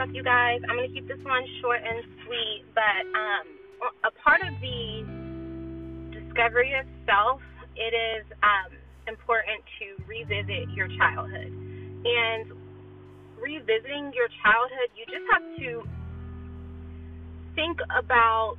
[0.00, 0.60] stuff, you guys.
[0.68, 3.46] I'm gonna keep this one short and sweet, but um,
[4.04, 5.04] a part of the
[6.08, 7.40] discovery of self,
[7.76, 8.72] it is um,
[9.08, 11.52] important to revisit your childhood.
[11.52, 12.48] And
[13.36, 15.84] revisiting your childhood, you just have to
[17.54, 18.56] think about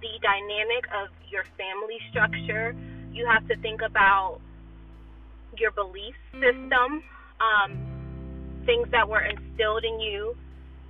[0.00, 2.74] the dynamic of your family structure.
[3.12, 4.40] You have to think about
[5.58, 7.04] your belief system,
[7.44, 7.70] um,
[8.64, 10.34] things that were instilled in you.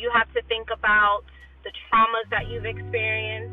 [0.00, 1.20] You have to think about
[1.62, 3.52] the traumas that you've experienced.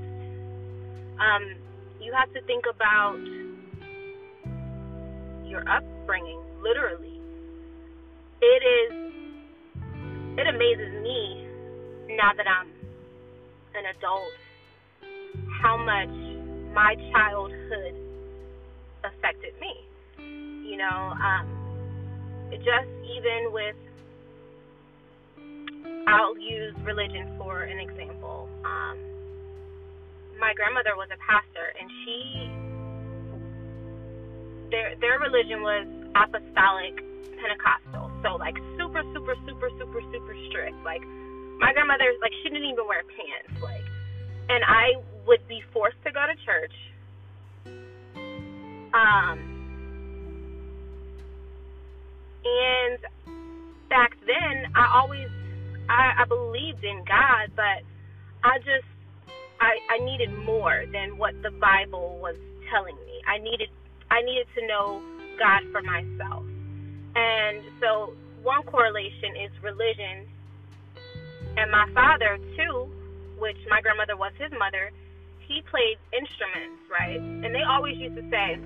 [1.20, 1.56] Um,
[2.00, 3.20] you have to think about
[5.46, 7.20] your upbringing, literally.
[8.40, 8.94] It is,
[10.38, 11.48] it amazes me
[12.16, 12.72] now that I'm
[13.76, 14.32] an adult
[15.62, 16.10] how much
[16.74, 17.96] my childhood
[19.04, 19.74] affected me.
[20.70, 21.48] You know, um,
[22.52, 23.76] just even with,
[26.08, 28.48] I'll use religion for an example.
[28.64, 28.98] Um,
[30.40, 32.50] my grandmother was a pastor, and she,
[34.72, 35.86] their their religion was
[36.16, 37.04] apostolic
[37.38, 40.78] Pentecostal, so like super, super, super, super, super strict.
[40.86, 41.04] Like
[41.60, 43.84] my grandmother, like she didn't even wear pants, like,
[44.50, 46.74] and I would be forced to go to church.
[48.94, 49.38] Um,
[52.46, 53.00] and
[53.90, 55.28] back then, I always,
[55.90, 57.84] I, I believed in God, but
[58.44, 58.88] I just,
[59.60, 62.36] I, I needed more than what the Bible was
[62.72, 63.22] telling me.
[63.28, 63.70] I needed,
[64.12, 65.02] I needed to know
[65.40, 66.44] God for myself.
[67.16, 68.14] And so,
[68.44, 70.28] one correlation is religion.
[71.58, 72.88] And my father, too,
[73.40, 74.92] which my grandmother was his mother,
[75.48, 77.18] he played instruments, right?
[77.18, 78.60] And they always used to say,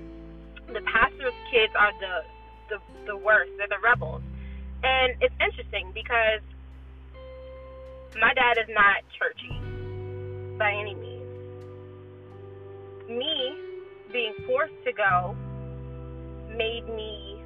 [0.68, 2.24] the pastor's kids are the
[2.72, 3.52] the, the worst.
[3.58, 4.22] They're the rebels.
[4.82, 6.40] And it's interesting because
[8.20, 9.56] my dad is not churchy
[10.58, 11.22] by any means.
[13.08, 13.56] Me
[14.12, 15.36] being forced to go
[16.56, 17.42] made me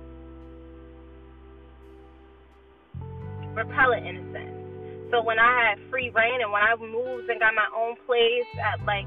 [3.55, 5.11] repel it in a sense.
[5.11, 8.51] So when I had free rein and when I moved and got my own place
[8.59, 9.07] at like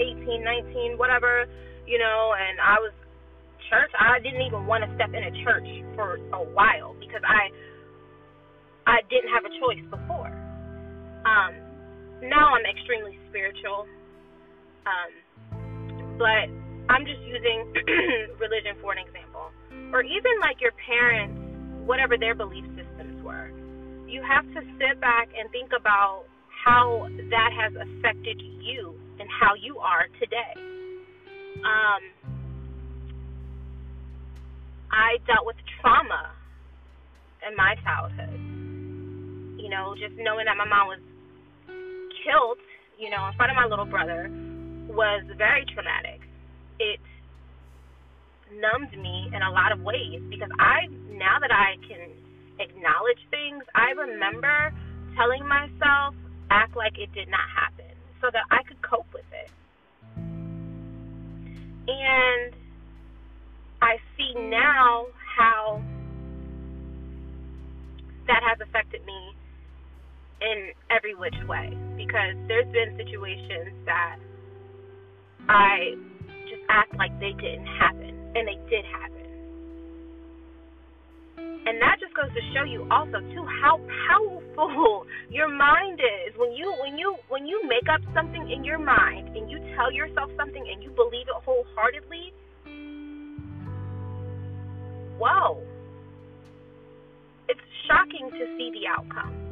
[0.00, 1.46] 18, 19, whatever,
[1.86, 2.92] you know, and I was
[3.70, 3.90] church.
[3.98, 7.48] I didn't even want to step in a church for a while because I
[8.86, 10.33] I didn't have a choice before.
[11.24, 11.54] Um,
[12.28, 13.86] now I'm extremely spiritual,
[14.86, 15.12] um,
[16.18, 16.48] but
[16.88, 17.72] I'm just using
[18.38, 19.50] religion for an example,
[19.92, 21.36] or even like your parents,
[21.86, 23.50] whatever their belief systems were.
[24.06, 26.24] You have to sit back and think about
[26.64, 30.54] how that has affected you and how you are today.
[31.64, 32.02] Um,
[34.92, 36.30] I dealt with trauma
[37.48, 38.40] in my childhood.
[39.60, 41.00] You know, just knowing that my mom was
[42.24, 42.58] killed,
[42.98, 44.32] you know, in front of my little brother
[44.88, 46.20] was very traumatic.
[46.80, 47.00] It
[48.52, 52.10] numbed me in a lot of ways because I, now that I can
[52.58, 54.72] acknowledge things, I remember
[55.16, 56.14] telling myself,
[56.50, 59.50] act like it did not happen so that I could cope with it.
[61.86, 62.54] And
[63.82, 65.06] I see now
[65.36, 65.82] how
[68.26, 69.34] that has affected me
[70.44, 74.16] in every which way because there's been situations that
[75.48, 75.96] I
[76.48, 79.14] just act like they didn't happen and they did happen.
[81.66, 83.80] And that just goes to show you also too how
[84.12, 86.36] powerful your mind is.
[86.36, 89.90] When you when you when you make up something in your mind and you tell
[89.90, 92.32] yourself something and you believe it wholeheartedly,
[95.16, 95.62] whoa.
[97.48, 99.43] It's shocking to see the outcome.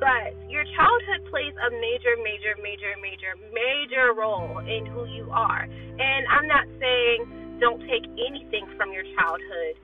[0.00, 5.68] But your childhood plays a major, major, major, major, major role in who you are.
[5.68, 9.76] And I'm not saying don't take anything from your childhood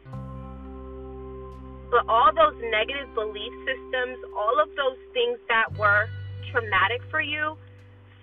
[1.91, 6.09] but all those negative belief systems, all of those things that were
[6.51, 7.57] traumatic for you,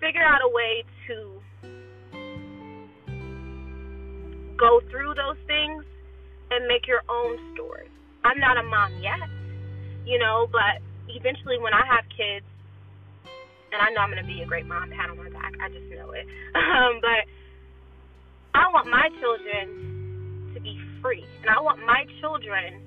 [0.00, 1.40] figure out a way to
[4.56, 5.84] go through those things
[6.50, 7.88] and make your own story.
[8.24, 9.28] I'm not a mom yet,
[10.04, 10.83] you know, but
[11.14, 12.46] eventually when I have kids,
[13.72, 15.68] and I know I'm going to be a great mom, pat on my back, I
[15.68, 16.26] just know it.
[16.54, 17.26] Um, but
[18.54, 22.82] I want my children to be free, and I want my children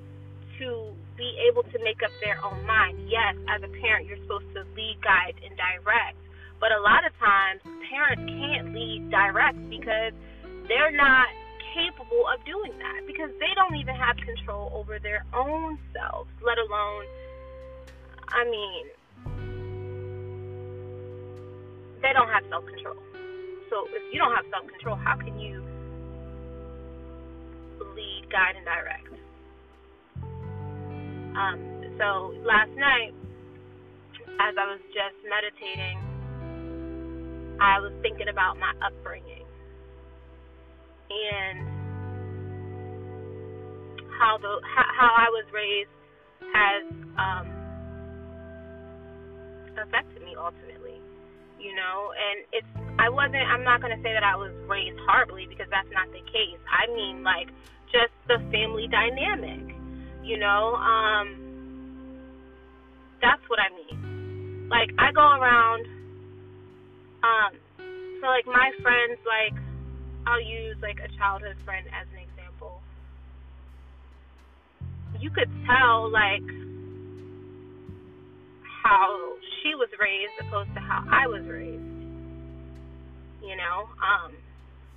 [0.59, 3.09] to be able to make up their own mind.
[3.09, 6.15] Yes, as a parent, you're supposed to lead, guide, and direct.
[6.59, 10.13] But a lot of times, parents can't lead direct because
[10.67, 11.27] they're not
[11.75, 16.57] capable of doing that because they don't even have control over their own selves, let
[16.57, 17.05] alone
[18.29, 18.85] I mean,
[22.01, 22.95] they don't have self control.
[23.69, 25.63] So if you don't have self control, how can you
[27.95, 29.07] lead, guide, and direct?
[31.37, 31.59] Um,
[31.97, 33.13] so last night,
[34.39, 35.97] as I was just meditating,
[37.59, 39.45] I was thinking about my upbringing
[41.09, 41.59] and
[44.19, 45.89] how the how I was raised
[46.53, 46.83] has
[47.17, 47.56] um,
[49.77, 50.99] affected me ultimately,
[51.59, 52.13] you know.
[52.13, 55.89] And it's I wasn't I'm not gonna say that I was raised horribly because that's
[55.93, 56.61] not the case.
[56.69, 57.47] I mean like
[57.91, 59.75] just the family dynamic,
[60.23, 60.75] you know.
[60.75, 61.47] Um,
[63.21, 64.67] that's what I mean.
[64.69, 65.85] Like I go around,
[67.23, 67.51] um,
[68.21, 69.55] so like my friends like
[70.27, 72.81] I'll use like a childhood friend as an example.
[75.19, 76.43] You could tell like
[78.83, 79.33] how
[79.67, 81.83] she was raised opposed to how I was raised.
[83.43, 84.31] You know, um,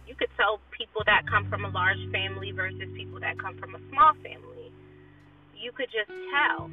[0.06, 3.74] you could tell people that come from a large family versus people that come from
[3.74, 4.70] a small family.
[5.58, 6.70] You could just tell.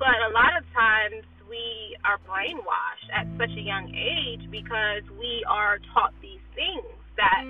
[0.00, 5.44] But a lot of times we are brainwashed at such a young age because we
[5.44, 6.88] are taught these things
[7.20, 7.44] that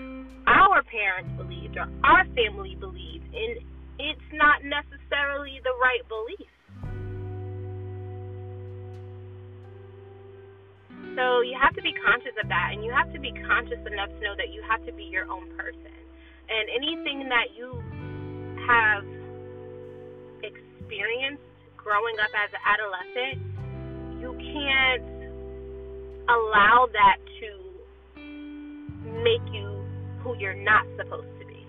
[0.50, 3.62] our parents believed or our family believed, and
[3.98, 6.50] it's not necessarily the right belief.
[11.14, 14.10] So you have to be conscious of that, and you have to be conscious enough
[14.10, 15.94] to know that you have to be your own person.
[16.50, 17.70] And anything that you
[18.66, 19.04] have
[20.42, 21.42] experienced
[21.76, 23.38] growing up as an adolescent,
[24.20, 25.06] you can't
[26.28, 27.48] allow that to
[29.22, 29.84] make you
[30.22, 31.66] who you're not supposed to be.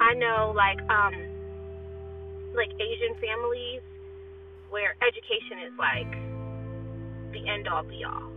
[0.00, 1.14] I know like um
[2.54, 3.82] like Asian families
[4.70, 6.25] where education is like
[7.36, 8.30] the end all be all.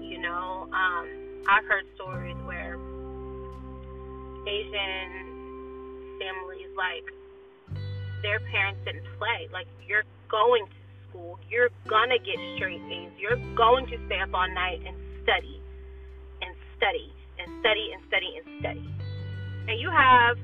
[0.00, 1.08] You know, um,
[1.48, 2.76] I've heard stories where
[4.46, 5.26] Asian
[6.20, 7.04] families like
[8.22, 9.48] their parents didn't play.
[9.52, 14.34] Like you're going to school, you're gonna get straight A's, you're going to stay up
[14.34, 15.60] all night and study
[16.42, 18.94] and study and study and study and study.
[19.68, 20.36] And you have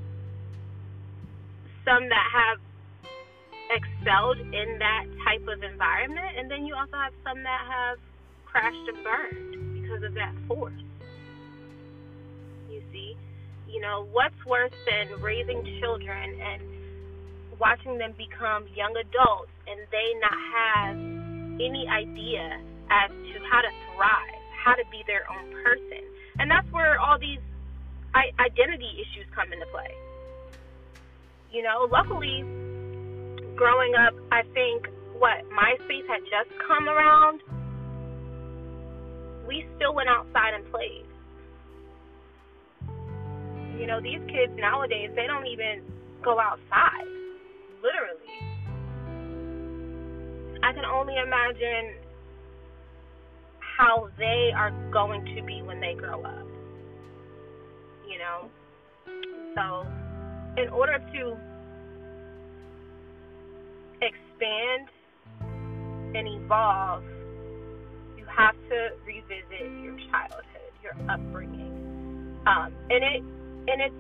[1.85, 2.59] some that have
[3.73, 7.99] excelled in that type of environment, and then you also have some that have
[8.45, 10.73] crashed and burned because of that force.
[12.71, 13.17] You see,
[13.69, 16.63] you know, what's worse than raising children and
[17.59, 20.97] watching them become young adults and they not have
[21.61, 22.61] any idea
[22.91, 26.05] as to how to thrive, how to be their own person.
[26.39, 27.41] And that's where all these
[28.15, 29.95] identity issues come into play.
[31.51, 32.45] You know, luckily,
[33.63, 34.89] growing up, I think
[35.21, 37.41] what MySpace had just come around,
[39.47, 41.07] we still went outside and played.
[43.79, 45.85] You know, these kids nowadays, they don't even
[46.25, 47.07] go outside,
[47.79, 48.35] literally.
[50.65, 52.03] I can only imagine
[53.61, 56.47] how they are going to be when they grow up.
[58.11, 58.51] You know?
[59.55, 59.87] So,
[60.61, 61.52] in order to
[64.03, 64.89] expand
[66.15, 67.05] and evolve,
[68.19, 73.23] you have to revisit your childhood, your upbringing, um, and it
[73.69, 73.93] and it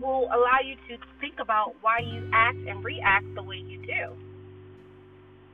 [0.00, 4.16] will allow you to think about why you act and react the way you do.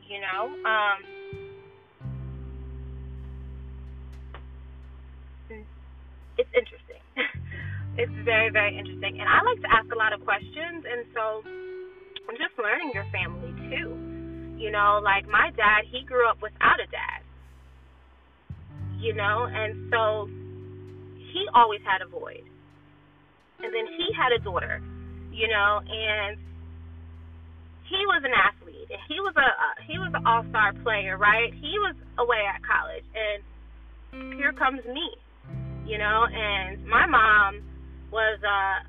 [0.08, 0.98] You know, um,
[6.38, 7.02] it's interesting.
[7.98, 11.42] it's very very interesting, and I like to ask a lot of questions, and so
[12.28, 13.96] and just learning your family too.
[14.58, 17.24] You know, like my dad, he grew up without a dad.
[19.00, 20.28] You know, and so
[21.32, 22.44] he always had a void.
[23.62, 24.82] And then he had a daughter,
[25.32, 26.36] you know, and
[27.88, 28.88] he was an athlete.
[29.08, 31.52] He was a uh, he was an all-star player, right?
[31.52, 35.10] He was away at college and here comes me.
[35.86, 37.62] You know, and my mom
[38.12, 38.86] was uh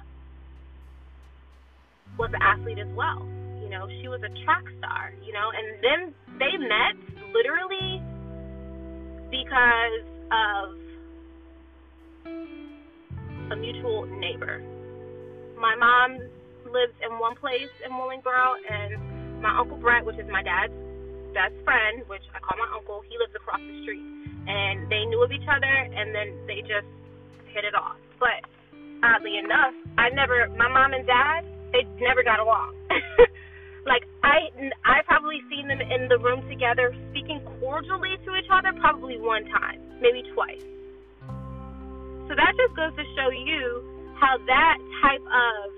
[2.18, 3.26] was an athlete as well.
[3.72, 6.00] Know, she was a track star, you know, and then
[6.36, 6.92] they met
[7.32, 8.04] literally
[9.32, 10.75] because of
[13.48, 14.60] a mutual neighbor.
[15.56, 16.20] My mom
[16.68, 20.75] lives in one place in Willingboro, and my Uncle Brett, which is my dad's
[21.32, 24.04] best friend, which I call my uncle, he lives across the street.
[24.51, 26.92] And they knew of each other, and then they just
[27.56, 27.96] hit it off.
[28.20, 28.44] But
[29.00, 32.75] oddly enough, I never, my mom and dad, they never got along.
[33.86, 34.50] like I
[34.86, 39.46] I probably seen them in the room together speaking cordially to each other probably one
[39.50, 40.62] time, maybe twice.
[42.28, 43.84] So that just goes to show you
[44.20, 45.72] how that type of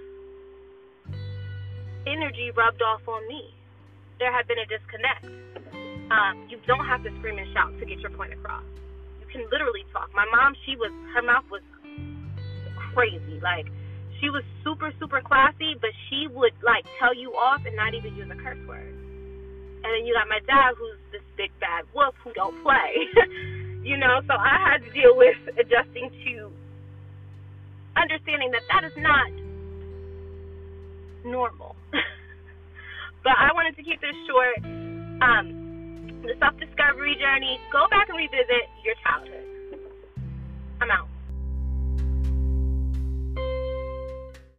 [2.05, 3.53] energy rubbed off on me.
[4.19, 5.25] There had been a disconnect.
[6.12, 8.63] Um, you don't have to scream and shout to get your point across.
[9.22, 10.13] You can literally talk.
[10.13, 11.62] My mom, she was her mouth was
[12.93, 13.39] crazy.
[13.41, 13.67] Like
[14.23, 18.15] she was super super classy, but she would like tell you off and not even
[18.15, 18.95] use a curse word.
[19.83, 23.03] And then you got my dad, who's this big bad wolf who don't play.
[23.83, 26.47] you know, so I had to deal with adjusting to
[27.99, 29.27] understanding that that is not
[31.27, 31.75] normal.
[33.27, 34.63] but I wanted to keep this short.
[35.19, 38.95] Um, the self discovery journey, go back and revisit your